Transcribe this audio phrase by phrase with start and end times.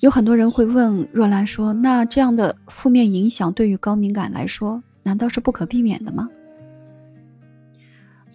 [0.00, 6.28] 有很多人会问若兰说：“那这样的负面影响对于高敏感来说，难道是不可避免的吗？”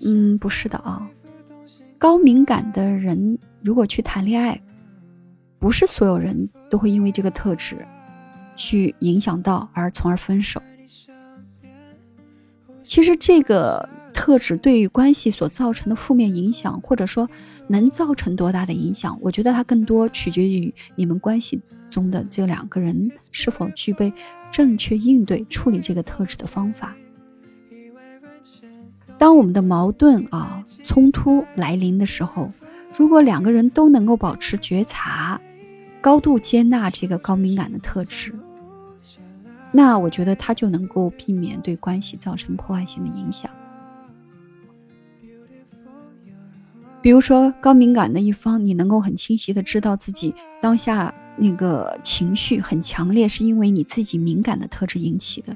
[0.04, 1.10] 嗯，不是的啊。
[1.98, 4.60] 高敏感的人如果去谈恋爱，
[5.60, 7.78] 不是所有人都会因为这个特质
[8.56, 10.60] 去影响到而从而分手。
[12.84, 13.88] 其实这个
[14.22, 17.28] 特质对于关系所造成的负面影响，或者说
[17.68, 24.14] 能造成多大的影响，我觉得它更多取决于你们关系中的这两个人是否具备
[24.52, 26.96] 正确应对处理这个特质的方法。
[29.18, 32.52] 当我们的矛盾啊冲突来临的时候，
[32.96, 35.42] 如果两个人都能够保持觉察，
[36.00, 38.36] 高度接纳这个高敏感的特质，
[39.72, 43.50] 那我觉得他就能够避免对关系造成破坏性的影响。
[47.02, 55.56] 比如说，高敏感的一方，你能够很清晰的知道自己当下那个情绪很强烈，是因为你自己敏感的特质引起的，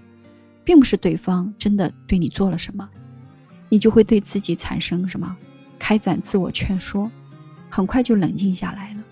[0.64, 2.90] 并不是对方真的对你做了什么。
[3.70, 5.38] 你就会对自己产生什么，
[5.78, 7.12] 开展自我劝说，
[7.70, 9.04] 很快就冷静下来了。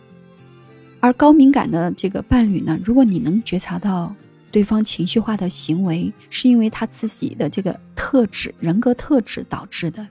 [1.00, 4.16] 而高敏感的这个伴侣呢，如果你能觉察到
[4.52, 10.08] 对方情绪化的行为是因为他自己的这个特质、人格特质导致的，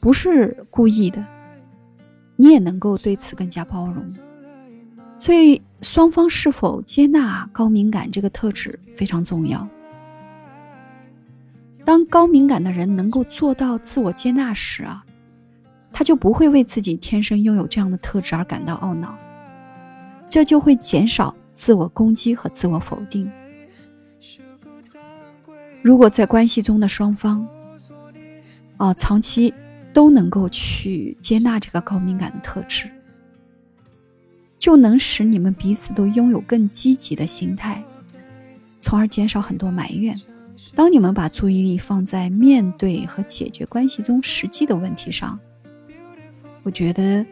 [0.00, 1.24] 不是故意的，
[2.36, 4.04] 你也能够对此更加包容。
[5.18, 9.66] 所以，双方是否接纳高敏感这个特质非常重要。
[11.84, 15.04] 当高敏感的人能够做到自我接纳时啊，
[15.92, 19.16] 他就不会为自己天生拥有这样的特质而感到懊恼，
[20.28, 23.28] 这就会减少自我攻击和自我否定。
[25.82, 27.44] 如果在关系中的双方，
[28.76, 29.52] 啊，长期
[29.98, 32.88] 都能够去接纳这个高敏感的特质，
[34.56, 37.82] 就能使你们彼此都拥有更积极的心态，
[38.80, 40.16] 从而减少很多埋怨。
[40.76, 45.36] 当你们把注意力放在面对和解决关系中实际的问题上，
[46.62, 47.26] 我觉得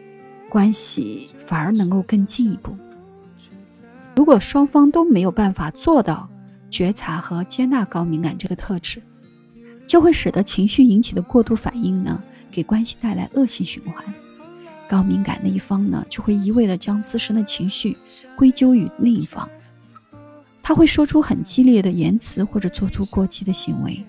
[0.49, 2.75] 关系反而能够更进一步。
[4.13, 6.27] 如果双方都没有办法做到
[6.69, 9.01] 觉察和接纳高敏感这个特质，
[9.85, 12.21] 就会使得情绪引起的过度反应呢，
[12.57, 14.03] 给关系带来恶性循环。
[14.89, 17.95] 高敏感的一方呢，就会一味的将自身的情绪
[18.35, 19.47] 归咎于另一方。
[20.63, 24.03] 他会说出很激烈的言辞，或者做出过激的行为，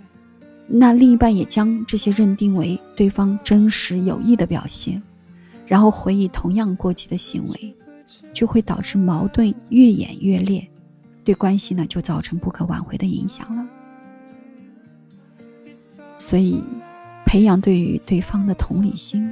[0.66, 5.02] 那另一半也将这些认定为对方真实有意的表现，
[5.66, 7.76] 然后回忆同样过激的行为，
[8.32, 10.66] 就会导致矛盾越演越烈，
[11.22, 13.68] 对关系呢就造成不可挽回的影响了。
[16.16, 16.62] 所以，
[17.28, 19.30] 培养对于对方的同理心，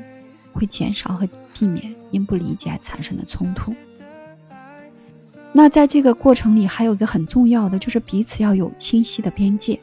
[0.52, 3.74] 会减少和避免因不理解而产生的冲突。
[5.50, 9.80] 那在这个过程里，还有一个很重要的，就是彼此要有清晰的边界。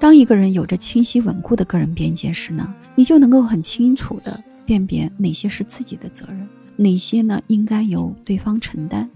[0.00, 9.10] 当一个人有着清晰稳固的个人边界时呢，你就能够很清楚的辨别哪些是自己的责任，哪些呢应该由对方承担，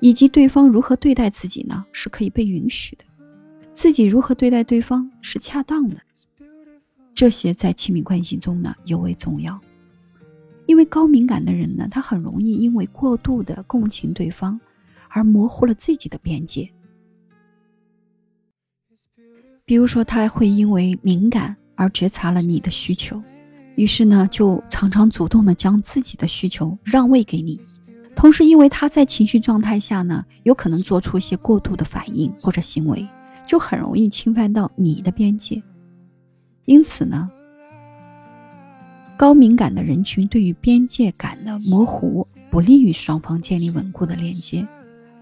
[0.00, 3.04] 以及对方如何对待自己呢是可以被允许的，
[3.74, 5.98] 自己如何对待对方是恰当的。
[7.22, 9.56] 这些在亲密关系中呢尤为重要。
[10.66, 14.60] 因为高敏感的人呢，他很容易因为过度的共情对方，
[15.08, 16.68] 而模糊了自己的边界。
[19.64, 23.22] 比如说，他会因为敏感而觉察了你的需求，
[23.76, 27.60] 于是呢，就常常主动的将自己的需求让位给你。
[28.16, 33.08] 同时，因为他在情绪状态下呢，有可能做出一些过度的反应或者行为，
[33.46, 35.62] 就很容易侵犯到你的边界。
[36.64, 37.30] 因此呢。
[39.16, 44.66] 高敏感的人群对于边界感的模糊，不利于双方建立稳固的连接。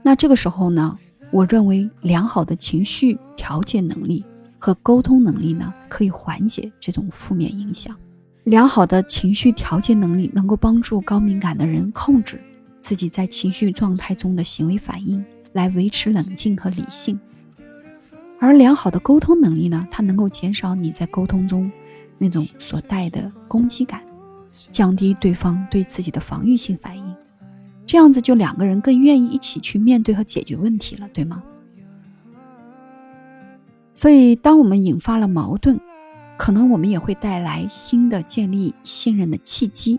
[0.03, 0.97] 那这个时候呢，
[1.31, 4.25] 我认为良好的情绪调节能力
[4.59, 7.95] 和沟通能力呢，可以缓解这种负面影响。
[8.45, 12.41] 良好的情绪调节能力能够帮助高敏感的人控制
[12.81, 15.23] 自己在情绪状态中的行为反应，
[15.53, 17.21] 来维持冷静和理性。
[18.41, 21.71] 而良好的沟通能力呢，它能够减少你在沟通中。
[22.23, 24.03] 那种所带的攻击感，
[24.71, 27.15] 降低对方对自己的防御性反应，
[27.87, 31.43] 这样子就两个人更愿意一起去面对和解决问题了，对吗？
[33.95, 35.81] 所以，当我们引发了矛盾，
[36.37, 39.99] 可能我们也会带来新的建立信任的契机。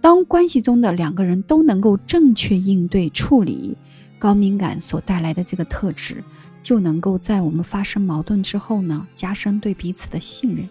[0.00, 3.76] 当关系中的两个人都能够正确应对处理
[4.20, 6.22] 高敏感所带来的这个特质。
[6.62, 10.68] 就能够在我们发生矛盾之后呢，加深对彼此的信任，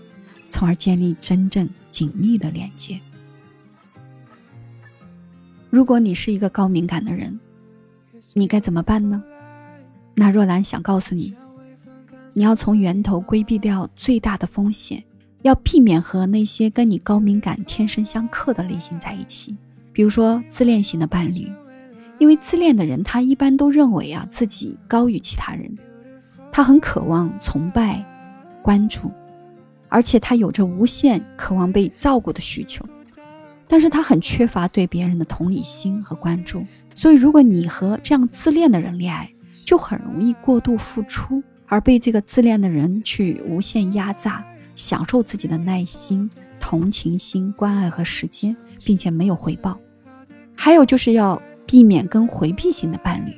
[0.48, 3.00] 从而建立真正紧密的连接。
[5.72, 7.40] 如果你是一个高敏感的人，
[8.36, 9.24] 你该怎么办呢？
[10.14, 11.34] 那若兰想告诉你，
[12.34, 15.04] 你要从源头规避掉最大的风险，
[15.42, 19.58] 要避免和那些跟你高敏感天生相克的类型在一起，
[19.92, 21.52] 比如说自恋型的伴侣，
[22.20, 25.76] 因为自恋的人他一般都认为啊自己高于其他人，
[26.52, 28.06] 他很渴望崇拜、
[28.62, 29.12] 关注，
[29.88, 32.86] 而且他有着无限渴望被照顾的需求。
[33.68, 39.32] 但是他很缺乏对别人的同理心和关注，所以如果你和这样自恋的人恋爱，
[39.64, 44.44] 就很容易过度付出，而被这个自恋的人去无限压榨，
[44.76, 46.28] 享受自己的耐心、
[46.60, 49.78] 同情心、关爱和时间，并且没有回报。
[50.56, 51.40] 还有就是要
[51.70, 53.32] 避免跟回避型的伴侣。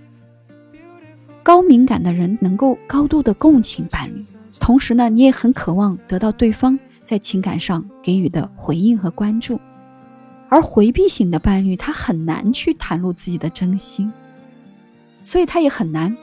[1.44, 4.24] 高敏感的人能够高度的共情伴侣，
[4.58, 9.60] 同时呢，你也很渴望得到对方在情感上给予的回应和关注。
[10.48, 14.10] 而回避型的伴侣，他很难去袒露自己的真心，
[15.26, 16.16] 所以他也很难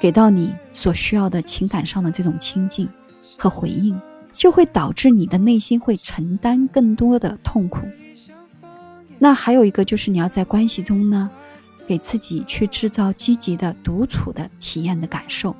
[0.00, 2.88] 给到你所需要的情感上的这种亲近
[3.38, 3.96] 和回应，
[4.32, 7.86] 就会导致你的内心会承担更多的痛苦。
[9.22, 11.30] 那还有一个就是你要在关系中呢，
[11.86, 15.54] 给自己去制造积极的独处的体验的感受，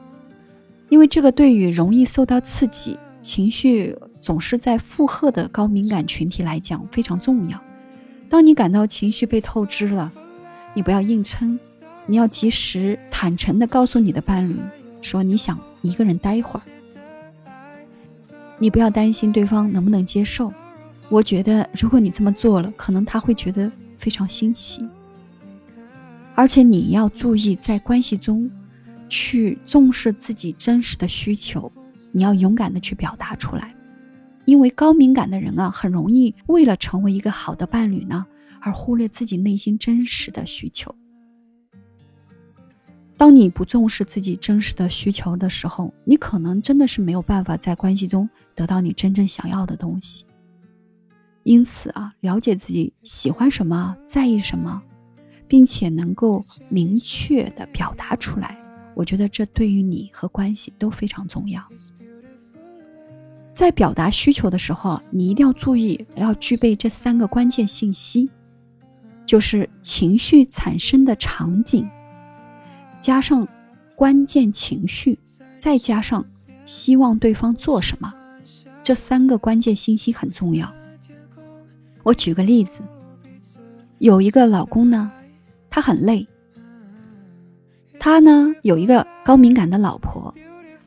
[0.88, 7.60] 因为这个对于容易受到刺激、情绪总是在负荷的高敏感群体来讲非常重要。
[8.30, 10.10] 当你感到情绪被透支了，
[10.72, 11.60] 你不要硬撑，
[12.06, 14.56] 你要及时坦诚地告诉你的伴侣，
[15.02, 16.62] 说你想一个人待一会儿。
[18.58, 20.50] 你不要担心对方能不能接受，
[21.10, 24.88] 我觉得如果你这么做了，可能他会觉得非常新奇。
[26.36, 28.48] 而且你要注意在关系中，
[29.08, 31.70] 去重视自己真实的需求，
[32.12, 33.74] 你要勇敢的去表达出来。
[34.46, 38.24] 因为高敏感的人啊，很容易为了成为一个好的伴侣呢，
[38.60, 40.94] 而忽略自己内心真实的需求。
[43.16, 50.24] 当你不重视自己真实的需求的时候，你可能真的是没有办法在关系中得到你真正想要的东西。
[51.42, 54.82] 因此啊，了解自己喜欢什么，在意什么，
[55.48, 58.56] 并且能够明确的表达出来，
[58.94, 61.62] 我觉得这对于你和关系都非常重要。
[63.52, 68.30] 在表达需求的时候，你一定要注意，要具备这三个关键信息，
[69.26, 71.88] 就是情绪产生的场景，
[73.00, 73.46] 加上
[73.96, 75.18] 关键情绪，
[75.58, 76.24] 再加上
[76.64, 78.12] 希望对方做什么，
[78.82, 80.72] 这三个关键信息很重要。
[82.02, 82.82] 我举个例子，
[83.98, 85.10] 有一个老公呢，
[85.68, 86.26] 他很累，
[87.98, 90.34] 他呢有一个高敏感的老婆。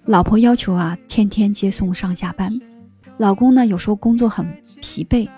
[0.06, 2.52] 老婆要求啊，天天接送上下班。
[3.18, 4.46] 老公呢，有时候工作很
[4.82, 5.30] 疲惫，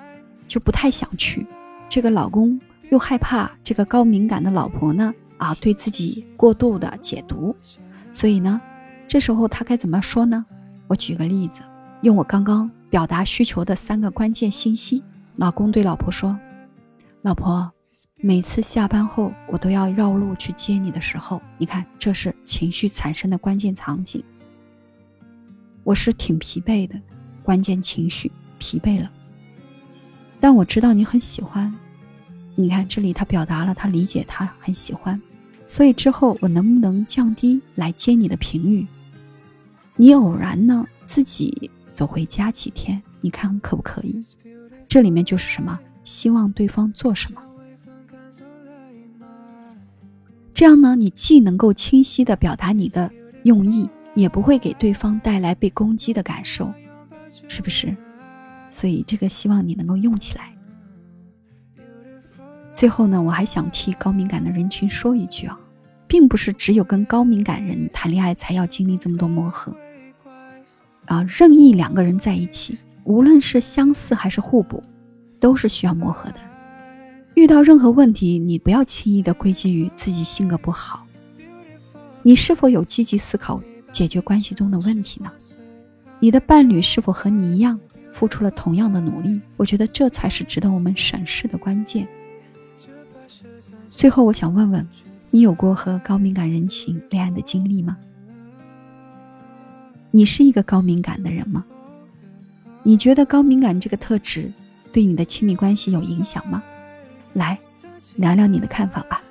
[0.48, 1.46] 就不太想去。
[1.90, 7.56] 这个老公又害怕这个高敏感的老婆呢，啊，对自己过度的解读。
[8.12, 8.60] 所以呢，
[9.08, 10.46] 这时候他该怎么说呢？
[10.88, 11.62] 我举个例子，
[12.02, 15.04] 用我刚刚表达需求的三个关键信息。
[15.38, 16.38] 老公对老婆说
[17.22, 17.70] ：“老婆，
[18.22, 24.24] 每次下班后我都要绕路去接你的时候，你看，这是情绪产生的关键场景。”
[25.84, 26.96] 我是挺疲惫的，
[27.44, 29.12] 关键情绪疲惫了。
[30.40, 31.74] 但我知道你很喜欢，
[32.56, 35.22] 你看这里他表达了他理解他很喜欢，
[35.68, 38.88] 所以之后我能不能降低来接你的频率？
[39.98, 44.22] 你偶然呢自己走回家几天，你看可不可以？
[44.88, 45.80] 这里面就是什么？
[46.04, 47.42] 希望对方做什么？
[50.54, 53.12] 这样呢，你既能够清晰的表达你的
[53.44, 53.90] 用意。
[54.16, 56.74] 也不会给对方带来被攻击的感受，
[57.50, 57.94] 是不是？
[58.70, 60.56] 所以这个希望你能够用起来。
[62.72, 65.60] 最后呢，我还想替高敏感的人群说一句啊，
[66.08, 69.76] 并不是只有跟高敏感人谈恋爱才要经历这么多磨合
[71.08, 74.84] 啊，任意两个人在一起，无论是相似还是互补，
[75.40, 76.36] 都是需要磨合的。
[77.36, 81.06] 遇到任何问题，你不要轻易的归结于自己性格不好，
[82.24, 83.62] 你是否有积极思考？
[83.92, 85.32] 解决关系中的问题呢？
[86.20, 87.80] 你的伴侣是否和你一样
[88.12, 89.40] 付出了同样的努力？
[89.56, 92.06] 我觉得这才是值得我们审视的关键。
[93.90, 94.86] 最后，我想问问，
[95.32, 97.96] 你有过和高敏感人群恋爱的经历吗？
[100.12, 101.66] 你是一个高敏感的人吗？
[102.88, 104.54] 你觉得高敏感这个特质
[104.94, 106.62] 对你的亲密关系有影响吗？
[107.34, 107.58] 来
[108.16, 109.24] 聊聊你的看法吧。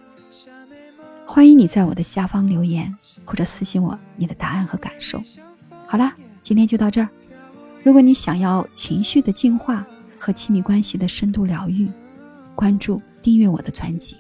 [1.25, 2.93] 欢迎你在我的下方留言，
[3.25, 5.23] 或者私信我你的答案和感受。
[5.87, 7.09] 好啦，今天就到这儿，
[7.85, 9.87] 如果你想要情绪的净化
[10.19, 11.89] 和亲密关系的深度疗愈，
[12.57, 14.17] 关注订阅我的专辑，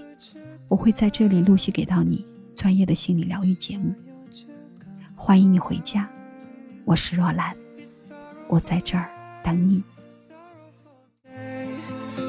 [0.69, 2.25] 我会在这里陆续给到你
[2.55, 3.93] 专业的心理疗愈节目。
[5.17, 6.09] 欢迎你回家，
[6.85, 7.53] 我是若兰，
[8.47, 9.11] 我在这儿
[9.45, 9.85] 等你。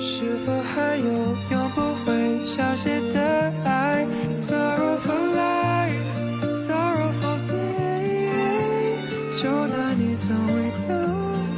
[0.02, 1.06] 是否还有
[1.50, 3.20] 永不会消失的
[3.64, 9.00] 爱 sorrowful life sorrowful day
[9.42, 10.84] 就当你从未走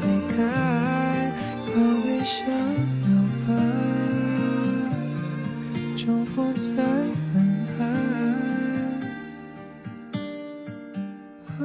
[0.04, 0.38] 离开
[1.66, 2.36] 把微笑
[3.08, 3.10] 留
[3.48, 3.50] 白，
[5.98, 6.84] 重逢在
[7.34, 7.36] 人
[7.78, 7.80] 海。
[11.60, 11.62] 呜